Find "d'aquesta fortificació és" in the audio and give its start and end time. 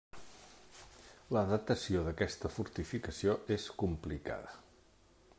2.07-3.67